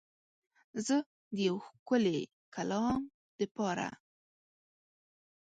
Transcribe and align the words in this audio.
زه 0.85 0.97
د 1.35 1.37
یو 1.47 1.55
ښکلی 1.67 2.19
کلام 2.55 3.01
دپاره 3.39 3.87